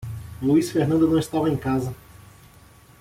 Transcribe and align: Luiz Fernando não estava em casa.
Luiz 0.41 0.71
Fernando 0.71 1.07
não 1.07 1.19
estava 1.19 1.47
em 1.47 1.55
casa. 1.55 1.93